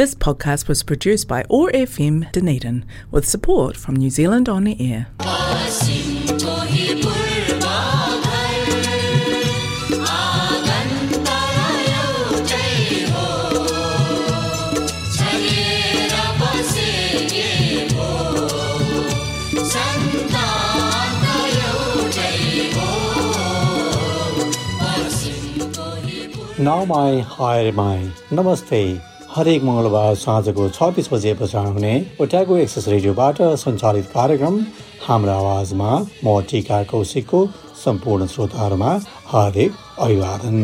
This 0.00 0.14
podcast 0.14 0.66
was 0.66 0.82
produced 0.82 1.28
by 1.28 1.42
ORFM 1.50 2.32
Dunedin 2.32 2.86
with 3.10 3.28
support 3.28 3.76
from 3.76 3.96
New 3.96 4.08
Zealand 4.08 4.48
On 4.48 4.66
Air. 4.66 5.08
Now 26.58 26.84
my 26.86 27.20
hi 27.20 27.70
my 27.72 28.10
namaste 28.30 29.09
हरेक 29.32 29.62
मङ्गलबार 29.64 30.14
साँझको 30.20 30.64
छ 30.76 31.08
बजे 31.12 31.32
प्रसारण 31.40 31.72
हुने 31.74 31.92
ओट्याको 32.22 32.56
एक्सेस 32.62 32.88
रेडियोबाट 32.88 33.36
सञ्चालित 33.62 34.06
कार्यक्रम 34.14 34.56
हाम्रो 35.02 35.32
आवाजमा 35.32 35.90
म 36.24 36.34
टिका 36.50 36.82
कौशिकको 36.90 37.44
सम्पूर्ण 37.84 38.26
श्रोताहरूमा 38.32 38.90
हार्दिक 39.32 39.78
अभिवादन। 40.00 40.58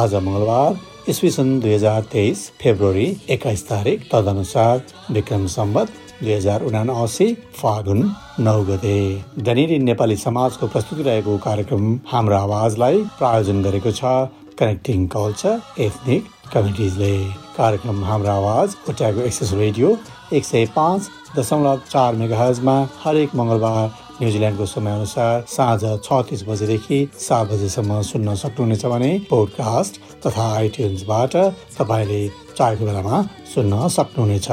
आज 0.00 0.14
मङ्गलबार 0.26 0.80
इस्वी 1.14 1.30
सन् 1.30 1.54
दुई 1.60 1.74
हजार 1.74 2.10
तेइस 2.12 2.44
फेब्रुअरी 2.62 3.08
एक्काइस 3.30 3.66
तारिक 3.68 4.10
तदनुसार 4.12 4.82
विक्रम 5.14 5.46
सम्बत 5.56 5.96
दुई 6.22 6.32
हजार 6.32 6.64
उनासी 6.66 7.32
फागुन 7.62 8.00
नौ 8.40 8.60
गते। 8.70 8.98
डनेरी 9.40 9.78
नेपाली 9.88 10.16
समाजको 10.26 10.66
प्रस्तुति 10.74 11.10
रहेको 11.10 11.38
कार्यक्रम 11.46 11.98
हाम्रो 12.12 12.36
आवाजलाई 12.36 13.04
प्रायोजन 13.18 13.62
गरेको 13.62 13.92
छ। 13.92 14.18
कनेक्टिङ 14.58 15.06
कल्चर 15.12 15.82
एथनिक 15.82 16.26
कमिटिजले 16.54 17.12
कार्यक्रम 17.56 18.04
हाम्रो 18.04 18.30
आवाज 18.30 18.76
ओट्याको 18.90 19.20
एक्सेस 19.28 19.52
रेडियो 19.60 19.88
एक 20.32 20.44
सय 20.44 20.64
पाँच 20.76 21.08
दशमलव 21.36 21.80
चार 21.90 22.14
मेगाहजमा 22.16 22.76
हरेक 23.04 23.34
मङ्गलबार 23.36 23.88
न्युजिल्यान्डको 24.20 24.66
समयअनुसार 24.72 25.44
साँझ 25.50 25.82
छ 26.04 26.20
तिस 26.28 26.42
बजेदेखि 26.48 26.98
सात 27.20 27.46
बजेसम्म 27.52 28.00
सुन्न 28.10 28.34
सक्नुहुनेछ 28.42 28.84
भने 28.92 29.10
पोडकास्ट 29.30 30.00
तथा 30.26 30.44
आइट्युन्सबाट 30.56 31.34
तपाईँले 31.78 32.20
चाहेको 32.58 32.84
बेलामा 32.86 33.22
सुन्न 33.54 33.88
सक्नुहुनेछ। 33.96 34.48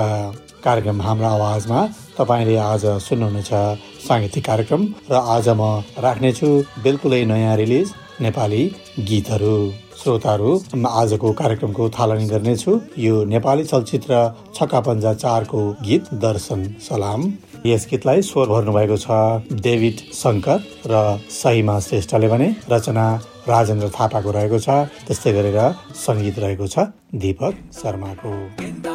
कार्यक्रम 0.65 1.01
हाम्रो 1.01 1.27
आवाजमा 1.27 1.79
तपाईँले 2.17 2.55
आज 2.63 2.85
सुन्नुहुनेछ। 3.07 3.51
साङ्गीतिक 4.07 4.45
कार्यक्रम 4.45 4.81
र 5.11 5.21
आज 5.35 5.49
म 5.49 5.69
राख्नेछु 6.05 6.49
बिल्कुलै 6.83 7.23
नयाँ 7.31 7.55
रिलिज 7.61 7.93
नेपाली 8.21 8.63
गीतहरू। 9.09 9.55
श्रोताहरू 10.01 10.51
आजको 10.89 11.31
कार्यक्रमको 11.39 11.89
थालनी 11.97 12.25
गर्नेछु। 12.27 12.71
यो 12.97 13.23
नेपाली 13.25 13.63
चलचित्र 13.63 14.13
छक्का 14.55 14.79
पन्जा 14.87 15.13
चारको 15.13 15.61
गीत 15.85 16.13
दर्शन 16.23 16.63
सलाम। 16.87 17.21
यस 17.65 17.85
गीतलाई 17.89 18.21
स्वर 18.25 18.47
भर्नु 18.49 18.71
भएको 18.73 18.97
छ 18.97 19.61
डेभिड 19.61 19.99
शङ्कर 20.21 20.59
र 20.91 21.01
सहिमा 21.31 21.79
श्रेष्ठले 21.87 22.27
भने 22.33 22.47
रचना 22.71 23.05
राजेन्द्र 23.47 23.89
थापाको 23.99 24.31
रहेको 24.31 24.59
छ। 24.59 24.69
त्यस्तै 25.05 25.33
गरेर 25.37 25.59
सङ्गीत 26.05 26.39
रहेको 26.39 26.67
छ 26.67 26.89
दीपक 27.21 27.53
शर्माको। 27.81 28.90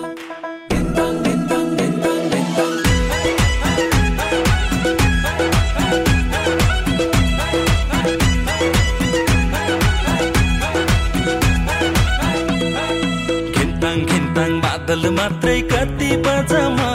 बादल 14.96 15.10
मात्रै 15.12 15.60
कति 15.70 16.08
बजमा 16.24 16.86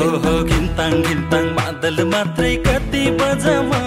हो 0.00 0.08
हो 0.24 0.32
घिन्ताङ 0.48 0.92
घिन्ताङ 1.02 1.46
बादल 1.58 2.04
मात्रै 2.12 2.52
कति 2.66 3.04
बजमा 3.20 3.80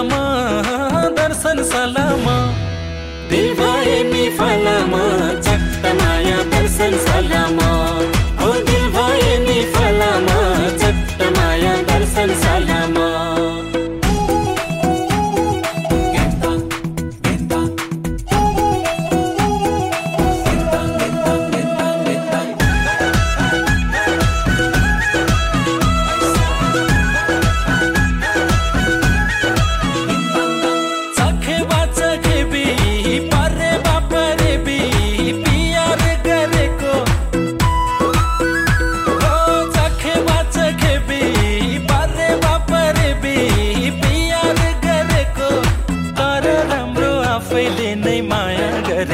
सलामा 0.00 1.08
दर्शन 1.16 1.62
सलामा। 1.70 2.36
दिल 3.30 3.48
भए 3.54 3.96
नि 4.12 4.24
फलामा 4.38 5.02
चट्ट 5.46 5.84
माया 6.00 6.38
दर्शन 6.54 6.96
सलामा। 7.06 7.69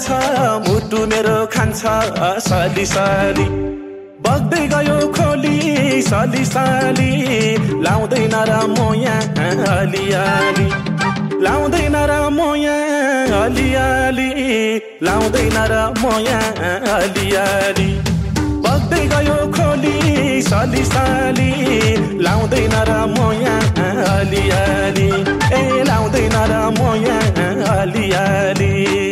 जान्छ 0.00 0.68
मुटु 0.68 0.98
मेरो 1.06 1.38
खान्छ 1.52 1.82
साली 2.44 2.84
साली। 2.86 3.44
बग्दै 4.24 4.64
गयो 4.72 4.96
खोली 5.16 5.56
साली 6.02 6.44
साली। 6.44 7.10
लाउँदैन 7.84 8.34
र 8.48 8.52
म 8.72 8.78
यहाँ 8.96 9.52
हलियाली 9.60 10.68
लाउँदैन 11.44 11.96
र 12.10 12.12
म 12.32 12.40
यहाँ 12.64 13.44
हलियाली 13.44 14.30
लाउँदैन 15.04 15.58
र 15.72 15.76
म 16.00 16.04
यहाँ 16.28 16.72
हलियाली 16.88 17.90
बग्दै 18.64 19.04
गयो 19.12 19.38
खोली 19.52 19.96
साली 20.48 20.84
साली। 20.94 21.50
लाउँदैन 22.24 22.74
र 22.88 22.92
म 23.12 23.32
यहाँ 23.44 23.92
हलियाली 24.00 25.08
ए 25.52 25.84
लाउँदैन 25.84 26.36
र 26.52 26.64
म 26.78 26.80
यहाँ 27.04 27.52
हलियाली 27.68 29.09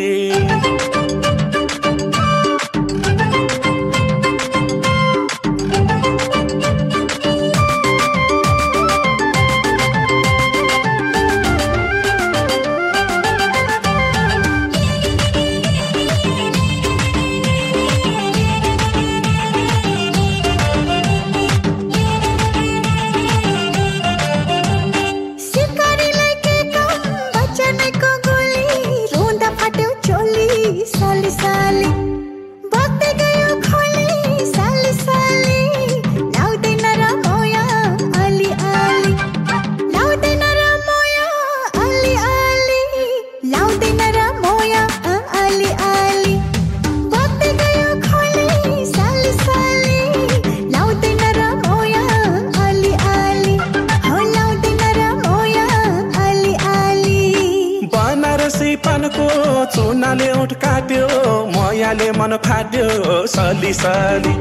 मन 62.28 62.36
फाट्यो 62.44 62.86
सली 63.32 63.72
सली। 63.72 64.32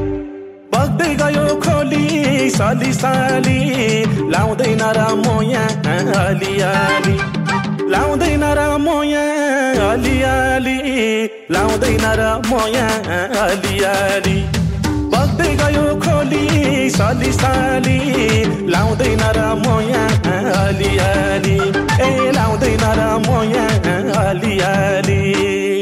बग्दै 0.72 1.12
गयो 1.20 1.44
खोली 1.64 2.04
सली 2.56 2.92
सली। 2.92 3.58
लाउँदैन 4.32 4.82
र 4.96 5.00
म 5.24 5.40
यहाँ 5.52 5.96
अलिअलि 6.24 7.16
लाउँदैन 7.92 8.44
र 8.58 8.60
म 8.84 8.88
यहाँ 9.12 9.88
अलिअलि 9.88 10.76
लाउँदैन 11.50 12.04
र 12.20 12.28
म 12.48 12.60
यहाँ 12.76 13.22
अलिअलि 13.46 14.36
बग्दै 15.14 15.50
गयो 15.62 15.86
खोली 16.04 16.44
सली 16.98 17.32
सली। 17.40 17.98
लाउँदैन 18.68 19.24
र 19.38 19.48
म 19.64 19.80
यहाँ 19.88 20.36
अलिअलि 20.60 21.58
ए 22.04 22.12
लाउँदैन 22.36 22.84
र 23.00 23.10
म 23.24 23.42
यहाँ 23.56 24.28
अलिअलि 24.28 25.77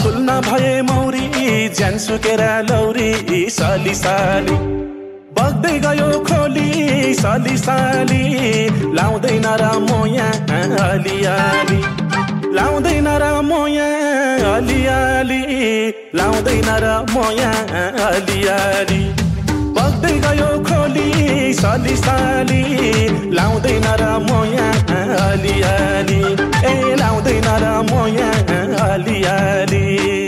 फुल्न 0.00 0.40
भए 0.40 0.70
मौरी 0.82 1.26
ज्यान 1.76 1.98
सुकेर 1.98 2.42
लौरी 2.70 3.10
सली 3.50 3.94
साली। 3.94 4.56
बग्दै 5.38 5.78
गयो 5.84 6.08
खोली 6.28 7.14
सली 7.14 7.56
साली। 7.56 8.22
लाउँदैन 8.98 9.46
र 9.60 9.72
मोया 9.88 10.28
अलिअलि 10.88 11.80
लाउँदैन 12.56 13.08
र 13.22 13.32
मोया 13.50 13.88
अलिअलि 14.52 15.42
लाउँदैन 16.14 16.70
र 16.84 16.94
मोया 17.12 17.52
अलिअलि 18.08 19.21
बग्दै 19.76 20.14
गयो 20.24 20.50
खोली 20.68 21.08
साली 21.60 21.96
साली। 22.04 22.62
लाउँदैन 23.36 23.86
र 24.00 24.08
मोया 24.26 24.68
अलिअलि 25.26 26.20
ए 26.72 26.74
लाउँदैन 27.02 27.48
र 27.62 27.70
मोया 27.90 28.30
अलिअलि 28.88 30.21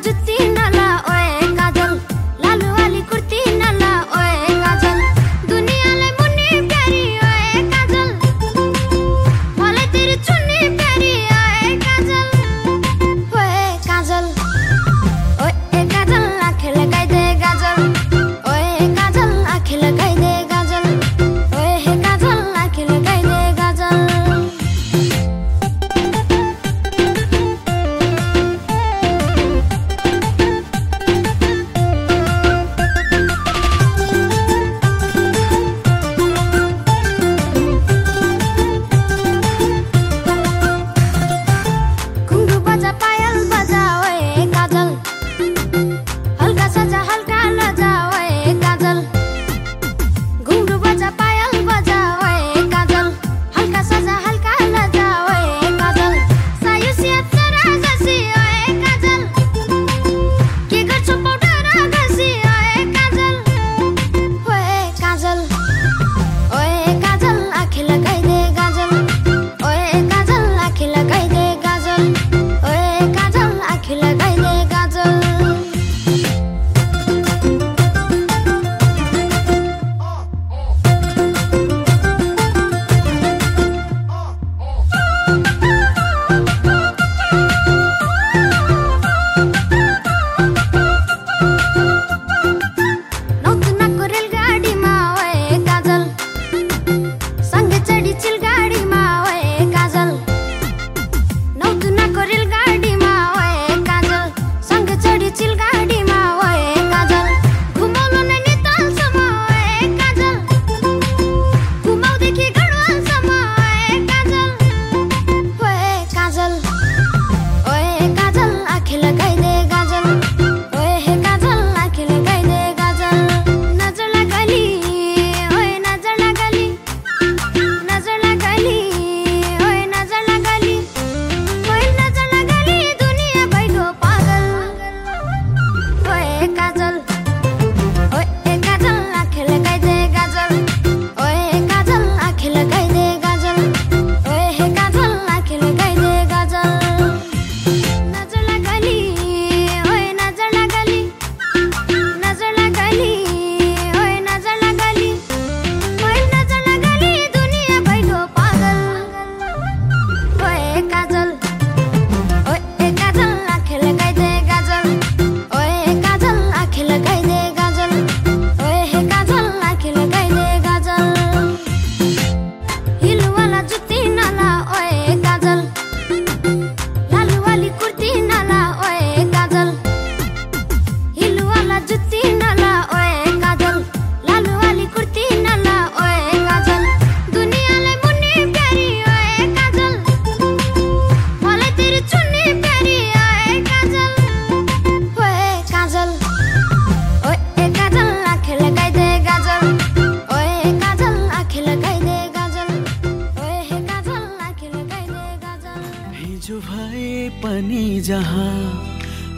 जुत्ती 0.00 0.36
ना 0.52 0.71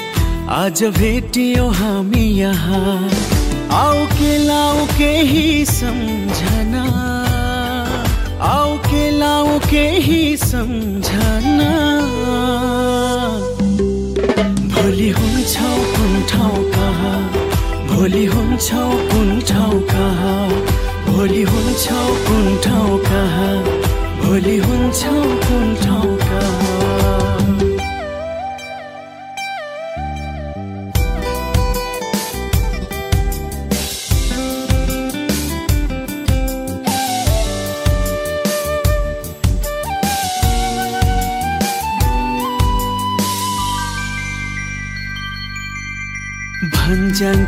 आज 0.50 0.84
भेटियो 0.84 1.68
हामी 1.68 2.26
यहाँ। 2.26 3.10
आऊ 3.72 4.06
के 4.06 4.38
लाऊ 4.38 4.86
केही 4.86 5.66
सम्झना। 5.66 6.84
आऊ 8.42 8.78
के 8.78 9.12
लाऊ 9.12 9.60
केही 9.60 10.38
सम्झना। 10.38 11.72
भोलि 14.76 15.10
हुन्छौ 15.10 15.85
भोलि 17.90 18.25
हुन्छौ 18.34 18.84
कुन 19.12 19.40
ठाउँ 19.50 19.82
कहाँ 19.92 20.40
भोलि 21.08 21.42
हुन्छौ 21.52 22.06
कुन 22.28 22.46
ठाउँ 22.66 23.00
कहाँ 23.06 23.54
भोलि 24.22 24.58
हुन्छौ 24.68 25.14
कुन 25.46 25.75
ठाउँ 25.84 26.18
कहाँ 26.18 26.75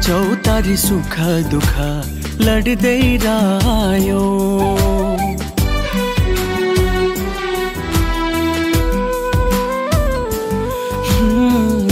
चौतारी 0.06 0.75
सुख 0.77 1.16
दुःख 1.51 1.74
लड्दै 2.42 3.01
रायो 3.24 4.24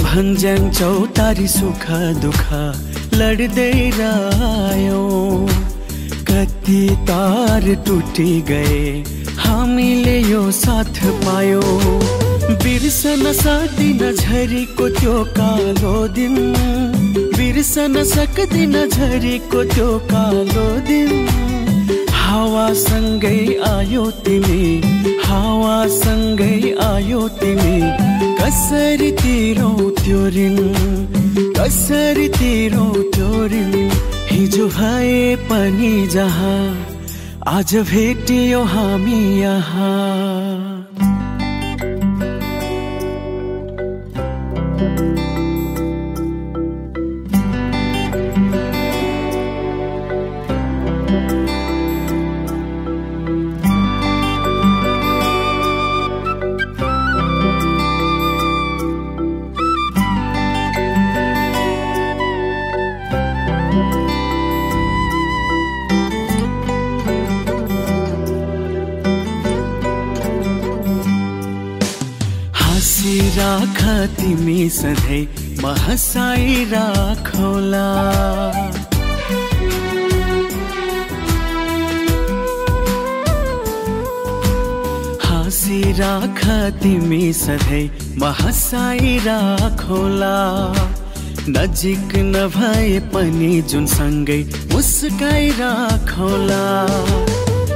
भन्छन् 0.02 0.70
चौतारी 0.80 1.48
सुख 1.54 1.86
दुःख 2.22 2.46
लड्दै 3.14 3.72
रायो 4.00 5.02
कति 6.30 6.82
तार 7.10 7.74
टुटी 7.88 8.32
गए 8.52 8.84
हामीले 9.40 10.20
यो 10.20 10.44
साथ 10.52 11.04
पायो। 11.26 12.25
बिर्सन 12.46 13.32
सक्दिन 13.34 14.02
झरीको 14.14 14.88
त्यो 14.98 15.14
कालो 15.38 15.96
दिन। 16.16 16.36
बिर्सन 17.38 18.04
सक्दिन 18.04 18.76
झरीको 18.88 19.64
त्यो 19.74 19.88
कालो 20.12 20.66
दिन। 20.88 21.12
हावासँगै 22.14 23.40
आयो 23.70 24.06
तिमी 24.26 24.64
हावासँगै 25.26 26.58
आयो 26.86 27.28
तिमी। 27.42 27.78
कसरी 28.40 29.12
तिरौ 29.22 29.72
त्यो 30.02 30.22
ऋण 30.36 30.58
कसरी 31.58 32.28
तिरौ 32.38 32.88
त्यो 33.16 33.32
ऋण? 33.54 33.74
हिजो 34.32 34.68
भए 34.78 35.36
पनि 35.50 35.96
जहाँ 36.14 36.62
आज 37.48 37.76
भेटियो 37.90 38.64
हामी 38.74 39.20
यहाँ। 39.42 40.55
राख 73.66 74.10
तिमी 74.18 74.70
सधैँ 74.70 75.26
म 75.62 75.74
हँसाइ 75.86 76.66
राखौला। 76.70 77.86
हाँसी 85.26 85.82
राख 86.00 86.44
तिमी 86.82 87.32
सधैँ 87.34 87.90
म 88.22 88.34
हँसाइ 88.42 89.18
राखौला। 89.26 90.38
नजिक 91.50 92.16
नभए 92.36 93.00
पनि 93.14 93.62
जुन 93.62 93.86
सँगै 93.88 94.42
मुस्काइ 94.74 95.50
राखौला। 95.58 96.64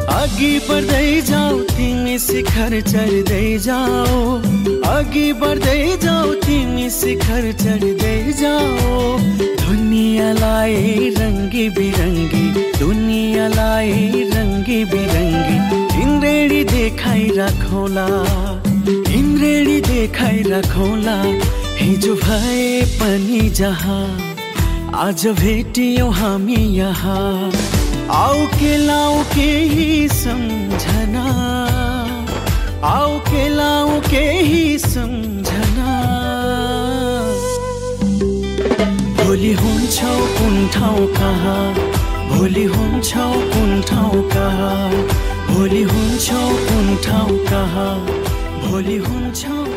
अघि 0.10 0.52
बढ्दै 0.67 1.22
जाऊ 1.30 1.60
तिमी 1.72 2.17
शिखर 2.19 2.74
चढ्दै 2.91 3.48
जाऊ। 3.65 4.22
अघि 4.93 5.28
बढ्दै 5.41 5.82
जाऊ 6.04 6.34
तिमी 6.45 6.89
शिखर 6.95 7.52
चढ्दै 7.62 8.17
जाऊ। 8.41 9.17
दुनियाँलाई 9.62 11.10
रङ्गी 11.19 11.67
बिरङ्गी 11.78 12.43
दुनियाँलाई 12.80 14.24
रङ्गी 14.34 14.80
बिरङ्गी 14.93 15.58
इन्द्रेणी 16.04 16.63
देखाइ 16.74 17.26
राखौला 17.38 18.08
इन्द्रेणी 19.19 19.80
देखाइ 19.89 20.41
राखौला। 20.52 21.17
हिजो 21.82 22.13
भए 22.24 22.63
पनि 23.00 23.41
जहाँ 23.60 24.06
आज 25.06 25.28
भेटियो 25.41 26.10
हामी 26.22 26.62
यहाँ। 26.78 27.78
आउ 28.12 28.45
के 28.45 28.78
लाउ 28.78 29.24
केही 29.24 30.08
सम्झना। 30.10 31.24
आउ 32.84 33.19
के 33.19 33.48
लाउ 33.50 34.00
केही 34.00 34.80
सम्झना। 34.80 35.91
भोलि 39.19 39.54
हुन्छौ 39.54 40.13
कुन 40.38 40.67
ठाउँ 40.67 41.08
कहाँ? 41.08 41.74
भोलि 42.30 42.63
हुन्छौ 42.63 43.32
कुन 43.54 43.82
ठाउँ 43.82 44.30
कहाँ? 44.30 44.91
भोलि 45.50 45.82
हुन्छौ 45.82 46.41
कुन 46.67 46.95
ठाउँ 47.06 47.38
कहाँ? 47.45 47.95
भोलि 48.65 48.98
हुन्छौ 48.98 49.68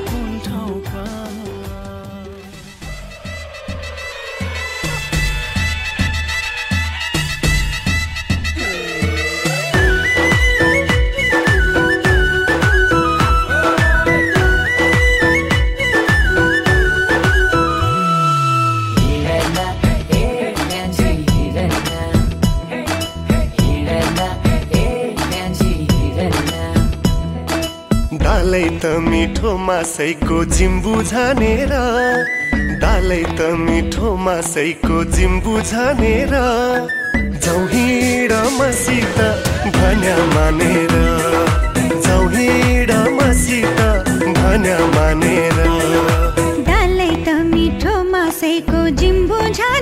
मासैको 29.42 30.44
जिम्बु 30.54 31.02
झानेर 31.02 31.72
डालै 32.82 33.22
त 33.38 33.50
मिठो 33.58 34.14
मासैको 34.26 35.02
जिम्बु 35.16 35.54
झानेर 35.60 36.34
जाउँ 37.42 37.66
हिँड 37.72 38.32
मसित 38.58 39.18
भन्या 39.76 40.16
मानेर 40.34 40.94
जाउँ 42.06 42.30
हिँड 42.34 42.92
मसित 43.18 43.80
भन्या 44.38 44.78
मानेर। 44.94 45.58
डालै 46.70 47.10
त 47.26 47.28
मिठो 47.50 47.94
मासैको 48.14 48.88
जिम्बु 49.02 49.38
झानेर 49.58 49.81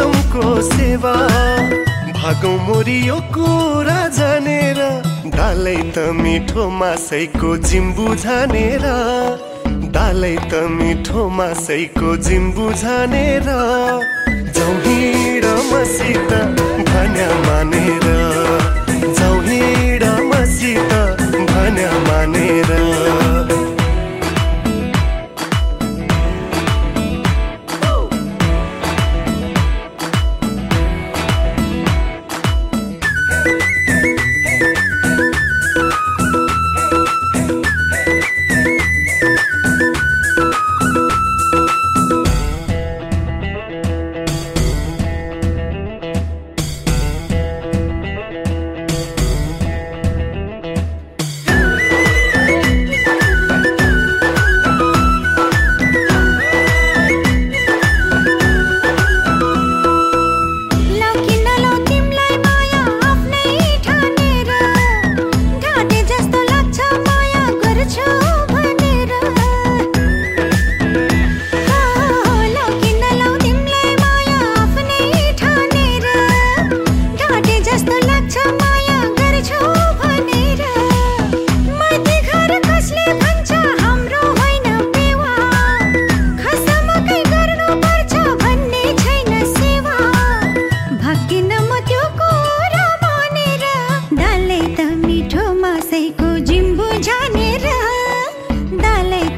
खसमको 0.00 0.60
सेवा। 0.62 1.14
भागौ 2.16 2.50
मोरी 2.66 2.98
यो 3.06 3.16
कुरा 3.34 4.00
जानेर 4.18 4.78
डालै 5.36 5.76
त 5.94 6.04
मिठो 6.20 6.64
मासैको 6.80 7.50
जिम्बु 7.68 8.06
झानेर। 8.14 8.86
डालै 9.96 10.36
त 10.50 10.62
मिठो 10.76 11.28
मासैको 11.38 12.16
जिम्बु 12.28 12.66
झानेर। 12.80 13.48
जाउँ 14.56 14.76
हिँड 14.86 15.44
मसित 15.72 16.32
भन्या 16.88 17.28
मानेर 17.46 17.89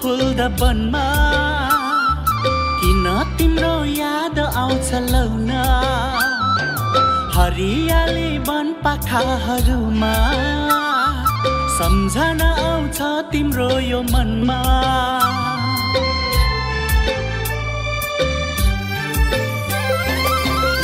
फुल्दा 0.00 0.46
बनमा 0.60 1.04
किन 2.80 3.06
तिम्रो 3.38 3.74
याद 3.84 4.38
आउँछ 4.38 4.90
लौन 5.12 5.50
हरियाली 7.36 8.30
वन 8.48 8.72
पाखाहरूमा 8.84 10.12
सम्झना 11.78 12.50
आउँछ 12.68 13.00
तिम्रो 13.32 13.68
यो 13.80 14.00
मनमा। 14.12 14.60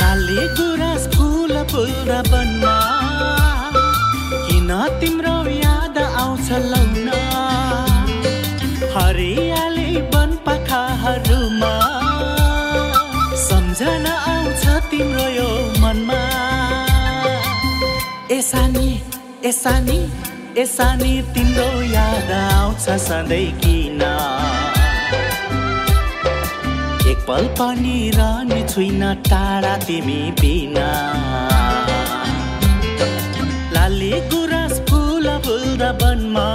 लाली 0.01 0.47
गुराँस 0.57 1.07
फुल 1.15 1.53
फुल्दा 1.71 2.21
बनमा 2.31 2.75
किन 4.47 4.71
तिम्रो 4.99 5.35
एसानी 18.35 18.89
एसानी 19.47 19.97
एसानी 20.61 21.11
तिम्रो 21.33 21.67
याद 21.83 22.31
आउँछ 22.31 22.87
सधैँ 23.01 23.51
किन 23.59 24.01
एक 27.11 27.19
पल 27.27 27.47
पनि 27.59 27.97
रहने 28.15 28.61
छुइन 28.67 29.03
टाढा 29.29 29.75
तिमी 29.85 30.19
बिना 30.41 30.89
लाली 33.75 34.11
गुराँस 34.33 34.79
फुल 34.89 35.29
फुल्दा 35.45 35.91
वनमा 36.01 36.45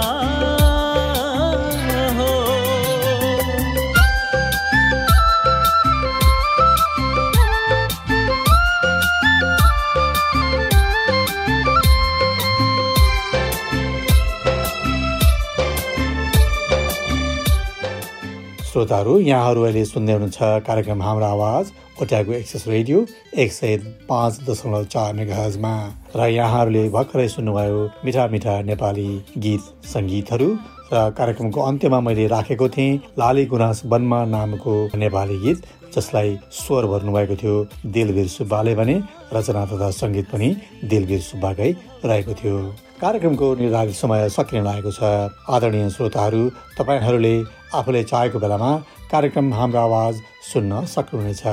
श्रोताहरू 18.71 19.13
यहाँहरू 19.19 19.61
अहिले 19.61 19.83
सुन्दै 19.85 20.13
हुनुहुन्छ 20.13 20.63
कार्यक्रम 20.67 21.01
हाम्रो 21.03 21.25
आवाज 21.25 21.71
ओट्याको 22.01 22.31
एक्सेस 22.33 22.63
रेडियो 22.67 22.99
एक 23.43 23.51
सय 23.51 23.75
पाँच 24.09 24.37
दशमलव 24.49 24.85
चार 24.93 25.13
मेगाहजमा 25.13 25.71
र 26.15 26.27
यहाँहरूले 26.31 26.83
भर्खरै 26.89 27.27
सुन्नुभयो 27.33 27.81
मिठा 28.05 28.27
मिठा 28.35 28.53
नेपाली 28.69 29.09
गीत 29.43 29.87
सङ्गीतहरू। 29.87 30.47
र 30.93 31.03
कार्यक्रमको 31.17 31.61
अन्त्यमा 31.61 31.99
मैले 32.07 32.27
राखेको 32.27 32.69
थिएँ 32.69 32.99
लाली 33.19 33.45
गुराँस 33.51 33.81
वनमा 33.91 34.23
नामको 34.31 34.75
नेपाली 35.03 35.37
गीत। 35.43 35.59
जसलाई 35.95 36.37
स्वर 36.51 36.85
भर्नुभएको 36.85 37.35
थियो 37.35 37.55
दिलवीर 37.85 38.27
सुब्बाले 38.27 38.75
भने 38.75 38.95
रचना 39.33 39.65
तथा 39.65 39.89
सङ्गीत 39.91 40.27
पनि 40.31 40.49
दिलवीर 40.85 41.21
सुब्बाकै 41.21 41.71
रहेको 42.05 42.33
थियो। 42.33 42.57
कार्यक्रमको 43.01 43.47
निर्धारित 43.55 43.95
समय 43.95 44.29
सकिन 44.29 44.63
लागेको 44.63 44.91
छ। 44.91 45.03
आदरणीय 45.49 45.89
श्रोताहरू 45.89 46.41
तपाईँहरूले 46.79 47.35
आफूले 47.75 48.03
चाहेको 48.03 48.39
बेलामा 48.39 48.71
कार्यक्रम 49.11 49.53
हाम्रो 49.53 49.79
आवाज 49.79 50.21
सुन्न 50.53 50.85
सक्नुहुनेछ। 50.85 51.43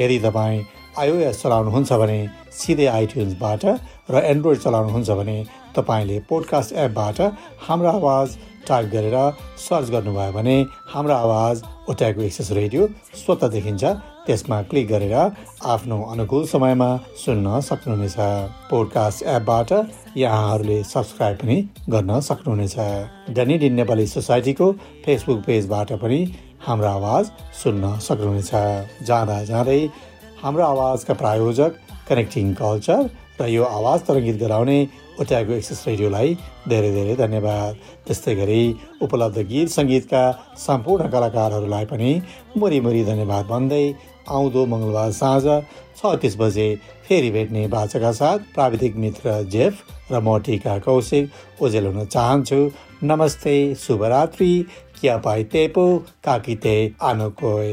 यदि 0.00 0.18
तपाईँ 0.18 0.64
आइओएस 0.98 1.42
चलाउनुहुन्छ 1.42 1.92
भने 1.92 2.18
सिधै 2.52 2.86
आइट्युन्सबाट 2.86 3.64
र 4.10 4.24
एन्ड्रोइड 4.24 4.58
चलाउनुहुन्छ 4.58 5.10
भने 5.20 5.38
तपाईँले 5.76 6.18
पोडकास्ट 6.28 6.72
एपबाट 6.84 7.20
हाम्रो 7.68 7.88
आवाज 7.88 8.28
टाइप 8.68 8.90
गरेर 8.92 9.16
सर्च 9.60 9.90
गर्नुभयो 9.90 10.32
भने 10.32 10.56
हाम्रो 10.92 11.14
आवाज 11.14 11.62
ओट्याएको 11.90 12.20
एक्सेस 12.22 12.50
रेडियो 12.58 12.88
स्वतः 13.16 13.48
देखिन्छ 13.48 13.84
त्यसमा 14.26 14.60
क्लिक 14.70 14.86
गरेर 14.88 15.14
आफ्नो 15.72 15.96
अनुकूल 16.12 16.46
समयमा 16.46 16.88
सुन्न 17.24 17.60
सक्नुहुनेछ। 17.68 18.16
पोडकास्ट 18.70 19.22
एपबाट 19.34 19.72
यहाँहरूले 20.16 20.82
सब्सक्राइब 20.84 21.36
पनि 21.42 21.56
गर्न 21.90 22.20
सक्नुहुनेछ। 22.28 22.76
डनिडिन 23.36 23.74
नेपाली 23.74 24.06
सोसाइटीको 24.06 24.72
फेसबुक 25.04 25.44
पेजबाट 25.46 25.92
पनि 26.02 26.20
हाम्रो 26.66 26.88
आवाज 26.88 27.30
सुन्न 27.62 27.98
सक्नुहुनेछ। 28.08 28.50
जाँदा 29.06 29.42
जाँदै 29.44 29.80
हाम्रो 30.42 30.64
आवाजका 30.64 31.14
प्रायोजक 31.22 31.72
कनेक्टिङ 32.08 32.52
कल्चर 32.54 33.08
र 33.40 33.46
यो 33.48 33.64
आवाज 33.78 34.00
तरङ्गित 34.06 34.36
गराउने 34.42 34.78
ओट्याएको 35.20 35.52
एक्सेस 35.52 35.84
रेडियोलाई 35.86 36.34
धेरै 36.68 36.90
धेरै 36.96 37.14
धन्यवाद। 37.16 37.72
त्यस्तै 38.06 38.34
गरी 38.40 38.62
उपलब्ध 39.02 39.38
गीत 39.52 39.68
सङ्गीतका 39.76 40.24
सम्पूर्ण 40.66 41.08
कलाकारहरूलाई 41.14 41.84
पनि 41.92 42.10
मुरी 42.58 43.02
धन्यवाद 43.04 43.44
भन्दै 43.46 43.84
आउँदो 44.28 44.66
मङ्गलबार 44.66 45.10
साँझ 45.18 45.44
छ 45.98 46.14
तिस 46.22 46.36
बजे 46.36 46.68
फेरि 47.08 47.30
भेट्ने 47.30 47.66
बाचाका 47.74 48.12
साथ 48.12 48.38
प्राविधिक 48.54 48.96
मित्र 49.04 49.36
जेफ 49.54 49.74
र 50.12 50.20
म 50.20 50.38
टिका 50.46 50.78
कौशिक 50.86 51.62
ओजेल 51.62 51.86
हुन 51.86 52.04
चाहन्छु। 52.06 52.60
नमस्ते 53.04 53.56
शुभरात्रि 53.76 54.52
क्या 55.00 55.16
पाइ 55.24 55.44
तेपो 55.52 55.86
काकिते 56.24 56.76
आनोकोय 57.02 57.72